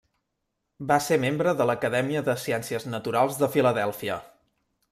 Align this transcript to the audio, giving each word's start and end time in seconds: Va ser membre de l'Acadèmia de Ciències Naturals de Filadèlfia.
Va 0.91 0.97
ser 1.07 1.17
membre 1.25 1.53
de 1.59 1.69
l'Acadèmia 1.71 2.25
de 2.31 2.37
Ciències 2.47 2.91
Naturals 2.97 3.41
de 3.43 3.55
Filadèlfia. 3.59 4.21